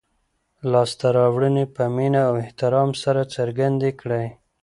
لاسته 0.71 1.07
راوړنې 1.17 1.65
په 1.75 1.83
مینه 1.95 2.21
او 2.29 2.33
احترام 2.43 2.89
سره 3.03 3.21
څرګندې 3.35 3.89
کړئ. 4.01 4.27